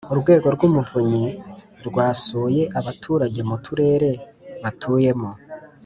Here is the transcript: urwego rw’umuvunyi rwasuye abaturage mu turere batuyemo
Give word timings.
urwego 0.13 0.47
rw’umuvunyi 0.55 1.27
rwasuye 1.87 2.63
abaturage 2.79 3.39
mu 3.49 3.55
turere 3.65 4.11
batuyemo 4.61 5.31